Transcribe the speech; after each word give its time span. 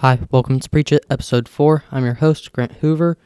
Hi, 0.00 0.18
welcome 0.30 0.58
to 0.60 0.70
Preach 0.70 0.92
It, 0.92 1.04
episode 1.10 1.46
4. 1.46 1.84
I'm 1.92 2.06
your 2.06 2.14
host, 2.14 2.52
Grant 2.52 2.72
Hoover. 2.76 3.18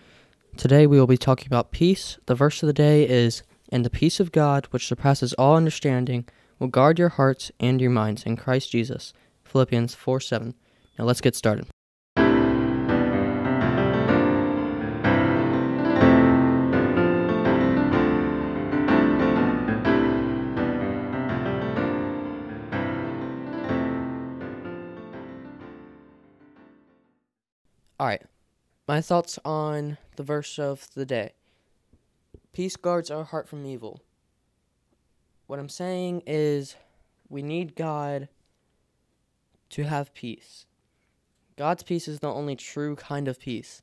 Today 0.56 0.88
we 0.88 0.98
will 0.98 1.06
be 1.06 1.16
talking 1.16 1.46
about 1.46 1.70
peace. 1.70 2.18
The 2.26 2.34
verse 2.34 2.64
of 2.64 2.66
the 2.66 2.72
day 2.72 3.08
is 3.08 3.44
And 3.68 3.84
the 3.84 3.90
peace 3.90 4.18
of 4.18 4.32
God, 4.32 4.66
which 4.72 4.88
surpasses 4.88 5.34
all 5.34 5.56
understanding, 5.56 6.24
will 6.58 6.66
guard 6.66 6.98
your 6.98 7.10
hearts 7.10 7.52
and 7.60 7.80
your 7.80 7.92
minds 7.92 8.24
in 8.24 8.36
Christ 8.36 8.72
Jesus. 8.72 9.12
Philippians 9.44 9.94
4 9.94 10.18
7. 10.18 10.54
Now 10.98 11.04
let's 11.04 11.20
get 11.20 11.36
started. 11.36 11.68
All 27.98 28.08
right. 28.08 28.22
My 28.88 29.00
thoughts 29.00 29.38
on 29.44 29.98
the 30.16 30.24
verse 30.24 30.58
of 30.58 30.88
the 30.94 31.06
day. 31.06 31.32
Peace 32.52 32.76
guards 32.76 33.10
our 33.10 33.24
heart 33.24 33.48
from 33.48 33.64
evil. 33.64 34.02
What 35.46 35.58
I'm 35.58 35.68
saying 35.68 36.22
is 36.26 36.74
we 37.28 37.40
need 37.40 37.76
God 37.76 38.28
to 39.70 39.84
have 39.84 40.12
peace. 40.12 40.66
God's 41.56 41.84
peace 41.84 42.08
is 42.08 42.18
the 42.18 42.32
only 42.32 42.56
true 42.56 42.96
kind 42.96 43.28
of 43.28 43.38
peace. 43.38 43.82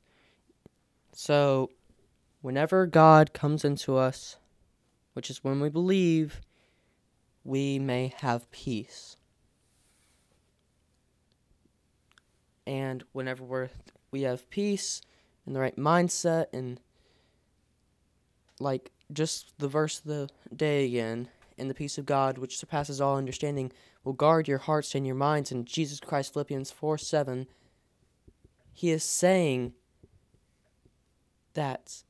So, 1.12 1.70
whenever 2.42 2.86
God 2.86 3.32
comes 3.32 3.64
into 3.64 3.96
us, 3.96 4.36
which 5.14 5.30
is 5.30 5.42
when 5.42 5.60
we 5.60 5.70
believe, 5.70 6.40
we 7.44 7.78
may 7.78 8.12
have 8.18 8.50
peace. 8.50 9.16
And 12.66 13.02
whenever 13.12 13.42
we're 13.42 13.68
we 14.12 14.22
have 14.22 14.48
peace 14.50 15.02
and 15.44 15.56
the 15.56 15.60
right 15.60 15.76
mindset 15.76 16.46
and 16.52 16.78
like 18.60 18.92
just 19.12 19.58
the 19.58 19.66
verse 19.66 19.98
of 19.98 20.04
the 20.04 20.28
day 20.54 20.84
again 20.84 21.28
and 21.58 21.68
the 21.68 21.74
peace 21.74 21.98
of 21.98 22.06
god 22.06 22.38
which 22.38 22.58
surpasses 22.58 23.00
all 23.00 23.16
understanding 23.16 23.72
will 24.04 24.12
guard 24.12 24.46
your 24.48 24.58
hearts 24.58 24.94
and 24.94 25.06
your 25.06 25.16
minds. 25.16 25.50
In 25.50 25.64
jesus 25.64 25.98
christ 25.98 26.32
philippians 26.32 26.70
4 26.70 26.98
7 26.98 27.46
he 28.74 28.90
is 28.90 29.02
saying 29.02 29.72
that 31.54 32.02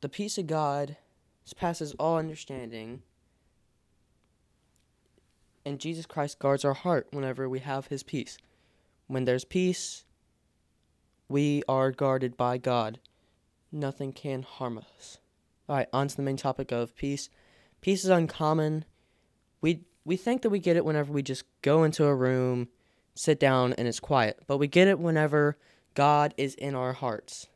the 0.00 0.08
peace 0.08 0.38
of 0.38 0.46
god 0.46 0.96
surpasses 1.44 1.94
all 1.98 2.18
understanding 2.18 3.02
and 5.64 5.80
jesus 5.80 6.06
christ 6.06 6.38
guards 6.38 6.64
our 6.64 6.74
heart 6.74 7.08
whenever 7.10 7.48
we 7.48 7.58
have 7.58 7.88
his 7.88 8.02
peace. 8.02 8.38
When 9.08 9.24
there's 9.26 9.44
peace 9.44 10.04
we 11.32 11.62
are 11.66 11.90
guarded 11.90 12.36
by 12.36 12.58
God. 12.58 13.00
Nothing 13.72 14.12
can 14.12 14.42
harm 14.42 14.76
us. 14.76 15.18
All 15.66 15.76
right, 15.76 15.88
on 15.90 16.08
to 16.08 16.16
the 16.16 16.22
main 16.22 16.36
topic 16.36 16.70
of 16.70 16.94
peace. 16.94 17.30
Peace 17.80 18.04
is 18.04 18.10
uncommon. 18.10 18.84
We 19.62 19.86
we 20.04 20.16
think 20.16 20.42
that 20.42 20.50
we 20.50 20.58
get 20.58 20.76
it 20.76 20.84
whenever 20.84 21.10
we 21.10 21.22
just 21.22 21.44
go 21.62 21.84
into 21.84 22.04
a 22.04 22.14
room, 22.14 22.68
sit 23.14 23.40
down, 23.40 23.72
and 23.72 23.88
it's 23.88 23.98
quiet. 23.98 24.40
But 24.46 24.58
we 24.58 24.66
get 24.66 24.88
it 24.88 24.98
whenever 24.98 25.56
God 25.94 26.34
is 26.36 26.54
in 26.54 26.74
our 26.74 26.92
hearts. 26.92 27.46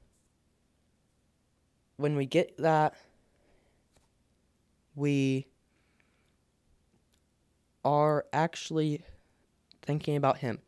When 1.99 2.17
we 2.17 2.25
get 2.25 2.57
that, 2.57 2.95
we 4.95 5.49
are 7.85 8.25
actually 8.33 9.03
thinking 9.83 10.17
about 10.17 10.39
Him. 10.39 10.61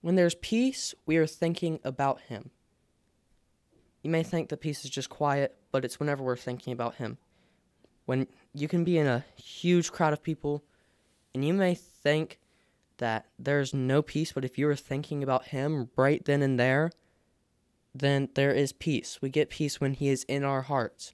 When 0.00 0.14
there's 0.14 0.36
peace, 0.36 0.94
we 1.06 1.16
are 1.16 1.26
thinking 1.26 1.80
about 1.84 2.20
Him. 2.22 2.50
You 4.02 4.10
may 4.10 4.22
think 4.22 4.48
that 4.48 4.60
peace 4.60 4.84
is 4.84 4.90
just 4.90 5.08
quiet, 5.08 5.56
but 5.72 5.84
it's 5.84 5.98
whenever 5.98 6.22
we're 6.22 6.36
thinking 6.36 6.72
about 6.72 6.96
Him. 6.96 7.18
When 8.06 8.26
you 8.54 8.68
can 8.68 8.84
be 8.84 8.96
in 8.96 9.06
a 9.06 9.24
huge 9.36 9.90
crowd 9.90 10.12
of 10.12 10.22
people, 10.22 10.64
and 11.34 11.44
you 11.44 11.52
may 11.52 11.74
think 11.74 12.38
that 12.98 13.26
there's 13.38 13.74
no 13.74 14.02
peace, 14.02 14.32
but 14.32 14.44
if 14.44 14.56
you 14.56 14.68
are 14.68 14.76
thinking 14.76 15.22
about 15.22 15.46
Him 15.46 15.90
right 15.96 16.24
then 16.24 16.42
and 16.42 16.58
there, 16.58 16.90
then 17.94 18.28
there 18.34 18.52
is 18.52 18.72
peace. 18.72 19.18
We 19.20 19.30
get 19.30 19.50
peace 19.50 19.80
when 19.80 19.94
He 19.94 20.08
is 20.08 20.24
in 20.24 20.44
our 20.44 20.62
hearts. 20.62 21.12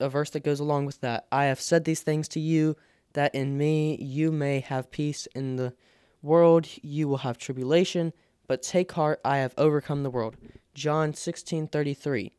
A 0.00 0.08
verse 0.08 0.30
that 0.30 0.44
goes 0.44 0.60
along 0.60 0.86
with 0.86 1.00
that 1.02 1.26
I 1.30 1.44
have 1.44 1.60
said 1.60 1.84
these 1.84 2.02
things 2.02 2.26
to 2.28 2.40
you, 2.40 2.76
that 3.12 3.34
in 3.34 3.56
me 3.56 3.96
you 3.96 4.32
may 4.32 4.60
have 4.60 4.90
peace 4.90 5.28
in 5.34 5.56
the 5.56 5.74
world 6.22 6.66
you 6.82 7.08
will 7.08 7.18
have 7.18 7.38
tribulation, 7.38 8.12
but 8.46 8.62
take 8.62 8.92
heart, 8.92 9.20
I 9.24 9.38
have 9.38 9.54
overcome 9.56 10.02
the 10.02 10.10
world. 10.10 10.36
John 10.74 11.12
16:33. 11.12 12.32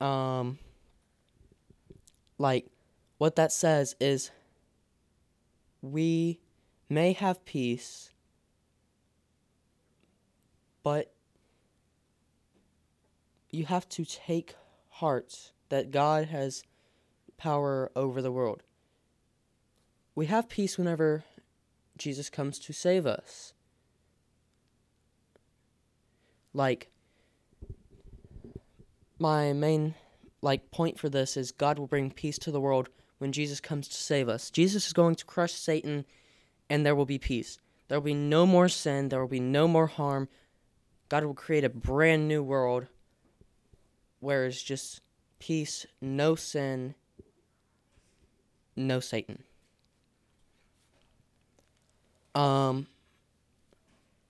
Um 0.00 0.58
like 2.38 2.66
what 3.18 3.36
that 3.36 3.52
says 3.52 3.94
is 4.00 4.30
we 5.82 6.40
may 6.88 7.12
have 7.12 7.44
peace 7.44 8.10
but 10.82 11.12
you 13.50 13.66
have 13.66 13.88
to 13.90 14.04
take 14.04 14.54
heart 14.88 15.52
that 15.68 15.90
God 15.90 16.26
has 16.26 16.64
power 17.36 17.90
over 17.96 18.22
the 18.22 18.32
world. 18.32 18.62
We 20.14 20.26
have 20.26 20.48
peace 20.48 20.76
whenever 20.76 21.24
Jesus 22.00 22.30
comes 22.30 22.58
to 22.60 22.72
save 22.72 23.06
us. 23.06 23.52
Like 26.54 26.90
my 29.18 29.52
main 29.52 29.94
like 30.40 30.70
point 30.70 30.98
for 30.98 31.10
this 31.10 31.36
is 31.36 31.52
God 31.52 31.78
will 31.78 31.86
bring 31.86 32.10
peace 32.10 32.38
to 32.38 32.50
the 32.50 32.60
world 32.60 32.88
when 33.18 33.32
Jesus 33.32 33.60
comes 33.60 33.86
to 33.88 33.94
save 33.94 34.30
us. 34.30 34.50
Jesus 34.50 34.86
is 34.86 34.92
going 34.94 35.14
to 35.16 35.26
crush 35.26 35.52
Satan 35.52 36.06
and 36.70 36.86
there 36.86 36.94
will 36.94 37.04
be 37.04 37.18
peace. 37.18 37.58
There 37.88 37.98
will 37.98 38.04
be 38.04 38.14
no 38.14 38.46
more 38.46 38.68
sin, 38.68 39.10
there 39.10 39.20
will 39.20 39.28
be 39.28 39.38
no 39.38 39.68
more 39.68 39.86
harm. 39.86 40.28
God 41.10 41.24
will 41.24 41.34
create 41.34 41.64
a 41.64 41.68
brand 41.68 42.26
new 42.26 42.42
world 42.42 42.86
where 44.20 44.46
it's 44.46 44.62
just 44.62 45.02
peace, 45.38 45.84
no 46.00 46.34
sin, 46.34 46.94
no 48.74 49.00
Satan. 49.00 49.44
Um, 52.34 52.86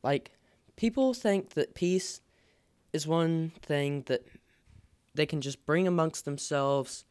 like, 0.03 0.31
people 0.77 1.15
think 1.15 1.51
that 1.51 1.75
peace 1.75 2.21
is 2.93 3.07
one 3.07 3.53
thing 3.63 4.05
that 4.07 4.27
they 5.15 5.27
can 5.27 5.41
just 5.41 5.65
bring 5.67 5.87
amongst 5.87 6.25
themselves, 6.25 7.05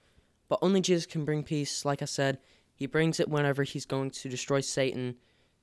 but 0.47 0.59
only 0.61 0.81
Jesus 0.81 1.05
can 1.05 1.25
bring 1.25 1.43
peace. 1.43 1.85
Like 1.85 2.01
I 2.01 2.05
said, 2.05 2.39
he 2.73 2.85
brings 2.85 3.19
it 3.19 3.29
whenever 3.29 3.63
he's 3.63 3.85
going 3.85 4.09
to 4.11 4.29
destroy 4.29 4.61
Satan. 4.61 5.15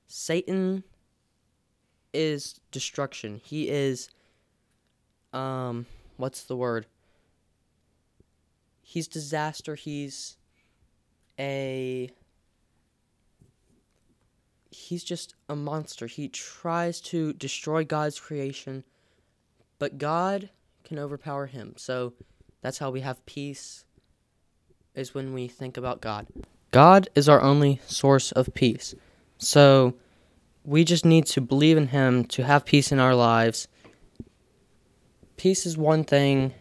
Satan 0.07 0.83
is 2.13 2.59
destruction. 2.71 3.41
He 3.43 3.69
is, 3.69 4.09
um, 5.33 5.85
what's 6.15 6.43
the 6.43 6.55
word? 6.55 6.85
He's 8.81 9.07
disaster. 9.07 9.75
He's 9.75 10.37
a 11.37 12.09
he's 14.77 15.03
just 15.03 15.33
a 15.49 15.55
monster. 15.55 16.07
He 16.07 16.29
tries 16.29 17.01
to 17.01 17.33
destroy 17.33 17.83
God's 17.83 18.19
creation, 18.19 18.83
but 19.79 19.97
God 19.97 20.49
can 20.83 20.99
overpower 20.99 21.47
him. 21.47 21.73
So 21.77 22.13
that's 22.61 22.77
how 22.77 22.91
we 22.91 23.01
have 23.01 23.25
peace 23.25 23.85
is 24.93 25.13
when 25.13 25.33
we 25.33 25.47
think 25.47 25.77
about 25.77 26.01
God. 26.01 26.27
God 26.71 27.09
is 27.15 27.27
our 27.27 27.41
only 27.41 27.81
source 27.87 28.31
of 28.31 28.53
peace. 28.53 28.93
So 29.37 29.95
we 30.63 30.83
just 30.83 31.05
need 31.05 31.25
to 31.27 31.41
believe 31.41 31.77
in 31.77 31.87
him 31.87 32.25
to 32.25 32.43
have 32.43 32.65
peace 32.65 32.91
in 32.91 32.99
our 32.99 33.15
lives. 33.15 33.67
Peace 35.37 35.65
is 35.65 35.77
one 35.77 36.03
thing 36.03 36.53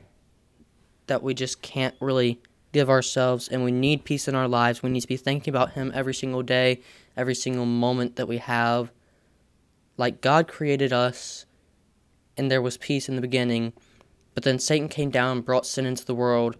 that 1.06 1.22
we 1.22 1.34
just 1.34 1.62
can't 1.62 1.94
really 2.00 2.40
give 2.76 2.90
ourselves 2.90 3.48
and 3.48 3.64
we 3.64 3.72
need 3.72 4.04
peace 4.04 4.28
in 4.28 4.34
our 4.34 4.48
lives. 4.48 4.82
We 4.82 4.90
need 4.90 5.00
to 5.00 5.08
be 5.08 5.16
thinking 5.16 5.50
about 5.50 5.72
him 5.72 5.90
every 5.94 6.14
single 6.14 6.42
day 6.42 6.80
every 7.16 7.34
single 7.34 7.66
moment 7.66 8.16
that 8.16 8.28
we 8.28 8.38
have. 8.38 8.90
Like 9.96 10.20
God 10.20 10.46
created 10.46 10.92
us 10.92 11.46
and 12.36 12.50
there 12.50 12.60
was 12.60 12.76
peace 12.76 13.08
in 13.08 13.16
the 13.16 13.22
beginning, 13.22 13.72
but 14.34 14.44
then 14.44 14.58
Satan 14.58 14.88
came 14.88 15.10
down 15.10 15.38
and 15.38 15.46
brought 15.46 15.66
sin 15.66 15.86
into 15.86 16.04
the 16.04 16.14
world 16.14 16.56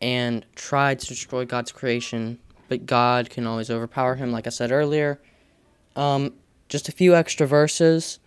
and 0.00 0.44
tried 0.56 0.98
to 1.00 1.06
destroy 1.06 1.44
God's 1.44 1.70
creation, 1.70 2.38
but 2.68 2.86
God 2.86 3.30
can 3.30 3.46
always 3.46 3.70
overpower 3.70 4.16
him, 4.16 4.32
like 4.32 4.46
I 4.46 4.50
said 4.50 4.72
earlier. 4.72 5.20
Um, 5.94 6.34
just 6.68 6.88
a 6.88 6.92
few 6.92 7.14
extra 7.14 7.46
verses. 7.46 8.18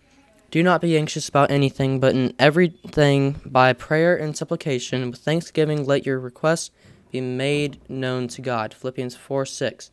Do 0.50 0.62
not 0.62 0.80
be 0.80 0.98
anxious 0.98 1.28
about 1.28 1.50
anything, 1.50 1.98
but 2.00 2.14
in 2.14 2.34
everything, 2.38 3.40
by 3.44 3.72
prayer 3.72 4.16
and 4.16 4.36
supplication, 4.36 5.10
with 5.10 5.20
thanksgiving, 5.20 5.86
let 5.86 6.04
your 6.04 6.18
requests 6.18 6.70
be 7.12 7.20
made 7.20 7.78
known 7.88 8.26
to 8.28 8.40
God. 8.40 8.74
Philippians 8.74 9.14
4 9.14 9.46
6. 9.46 9.90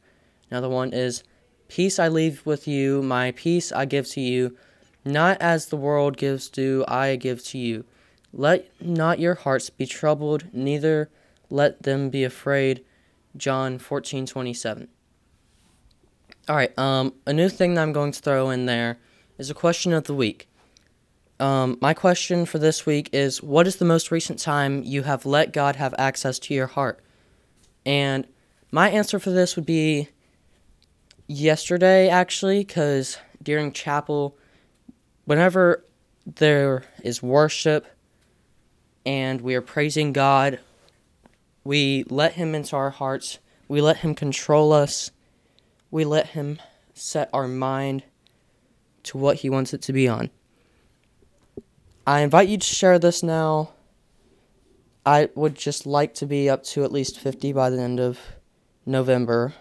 Another 0.50 0.70
one 0.70 0.94
is 0.94 1.24
Peace 1.68 2.00
I 2.00 2.08
leave 2.08 2.44
with 2.46 2.68
you, 2.68 3.04
my 3.04 3.32
peace 3.32 3.72
I 3.72 3.86
give 3.86 4.08
to 4.10 4.22
you. 4.22 4.58
Not 5.06 5.40
as 5.40 5.68
the 5.68 5.78
world 5.78 6.18
gives 6.18 6.50
do 6.50 6.84
I 6.88 7.16
give 7.16 7.44
to 7.46 7.60
you. 7.60 7.86
Let 8.34 8.70
not 8.82 9.20
your 9.20 9.36
hearts 9.36 9.70
be 9.70 9.86
troubled, 9.86 10.46
neither 10.52 11.10
let 11.50 11.84
them 11.84 12.10
be 12.10 12.24
afraid. 12.24 12.84
John 13.38 13.78
14:27. 13.78 14.88
All 16.48 16.56
right, 16.56 16.78
um 16.80 17.14
a 17.28 17.34
new 17.34 17.50
thing 17.50 17.76
that 17.76 17.82
I'm 17.82 17.94
going 17.94 18.12
to 18.14 18.22
throw 18.22 18.50
in 18.50 18.66
there 18.66 18.98
is 19.38 19.50
a 19.50 19.54
question 19.54 19.94
of 19.94 20.06
the 20.06 20.16
week. 20.16 20.48
Um, 21.40 21.78
my 21.80 21.94
question 21.94 22.46
for 22.46 22.60
this 22.60 22.86
week 22.86 23.10
is 23.14 23.42
What 23.42 23.68
is 23.68 23.78
the 23.78 23.86
most 23.86 24.12
recent 24.12 24.40
time 24.40 24.84
you 24.84 25.04
have 25.04 25.26
let 25.26 25.54
God 25.54 25.76
have 25.76 25.94
access 25.98 26.40
to 26.40 26.54
your 26.54 26.68
heart? 26.68 27.00
And 27.86 28.28
my 28.72 28.90
answer 28.90 29.20
for 29.20 29.32
this 29.32 29.56
would 29.56 29.66
be 29.66 30.10
yesterday, 31.28 32.10
actually, 32.10 32.60
because 32.60 33.18
during 33.42 33.72
chapel, 33.72 34.38
whenever 35.26 35.84
there 36.26 36.84
is 37.04 37.24
worship 37.24 37.88
and 39.06 39.42
we 39.42 39.56
are 39.56 39.62
praising 39.62 40.14
God, 40.14 40.60
we 41.64 42.04
let 42.10 42.34
Him 42.34 42.54
into 42.56 42.76
our 42.76 42.90
hearts, 42.90 43.40
we 43.68 43.82
let 43.82 43.98
Him 43.98 44.16
control 44.16 44.74
us, 44.74 45.12
we 45.92 46.06
let 46.06 46.28
Him 46.28 46.60
set 46.94 47.30
our 47.34 47.48
mind 47.48 48.04
to 49.04 49.18
what 49.18 49.38
He 49.38 49.50
wants 49.50 49.74
it 49.74 49.82
to 49.84 49.94
be 49.94 50.08
on. 50.08 50.30
I 52.06 52.22
invite 52.22 52.50
you 52.50 52.58
to 52.58 52.66
share 52.66 53.00
this 53.00 53.22
now. 53.22 53.72
I 55.06 55.30
would 55.36 55.56
just 55.56 55.86
like 55.86 56.14
to 56.16 56.26
be 56.26 56.50
up 56.50 56.64
to 56.66 56.84
at 56.84 56.92
least 56.92 57.20
50 57.20 57.54
by 57.54 57.70
the 57.70 57.82
end 57.82 58.00
of 58.00 58.20
November. 58.86 59.54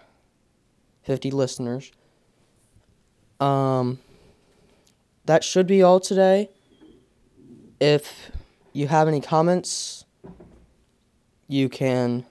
50 1.03 1.31
listeners. 1.31 1.91
Um 3.39 3.99
that 5.25 5.43
should 5.43 5.67
be 5.67 5.83
all 5.83 5.99
today. 5.99 6.49
If 7.79 8.31
you 8.73 8.87
have 8.87 9.07
any 9.07 9.21
comments, 9.21 10.05
you 11.47 11.69
can 11.69 12.25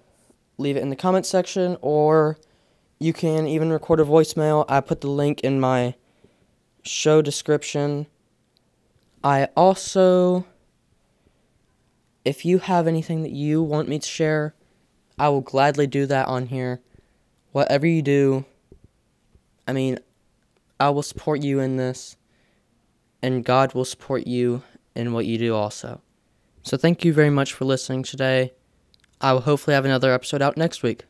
leave 0.59 0.77
it 0.77 0.83
in 0.83 0.91
the 0.91 0.97
comment 0.97 1.25
section 1.25 1.77
or 1.81 2.39
you 2.99 3.13
can 3.13 3.47
even 3.47 3.71
record 3.71 4.01
a 4.01 4.05
voicemail. 4.05 4.65
I 4.69 4.81
put 4.81 5.01
the 5.01 5.11
link 5.11 5.41
in 5.43 5.61
my 5.61 5.95
show 6.83 7.23
description. 7.23 8.07
I 9.23 9.49
also, 9.57 10.45
if 12.29 12.45
you 12.45 12.59
have 12.59 12.87
anything 12.87 13.23
that 13.23 13.33
you 13.33 13.63
want 13.63 13.89
me 13.89 13.99
to 13.99 14.07
share, 14.07 14.55
I 15.19 15.31
will 15.31 15.41
gladly 15.41 15.87
do 15.87 16.05
that 16.07 16.29
on 16.29 16.47
here. 16.47 16.83
Whatever 17.53 17.87
you 17.87 18.03
do, 18.03 18.45
I 19.67 19.73
mean, 19.73 19.99
I 20.79 20.91
will 20.91 21.03
support 21.03 21.43
you 21.43 21.59
in 21.59 21.79
this, 21.79 22.17
and 23.23 23.47
God 23.47 23.73
will 23.73 23.87
support 23.87 24.27
you 24.27 24.63
in 24.95 25.15
what 25.15 25.25
you 25.25 25.39
do 25.39 25.55
also. 25.55 26.03
So, 26.63 26.77
thank 26.77 27.03
you 27.03 27.15
very 27.15 27.31
much 27.31 27.55
for 27.55 27.65
listening 27.65 28.03
today. 28.03 28.53
I 29.23 29.33
will 29.33 29.41
hopefully 29.41 29.75
have 29.75 29.87
another 29.87 30.13
episode 30.13 30.43
out 30.43 30.59
next 30.59 30.83
week. 30.83 31.08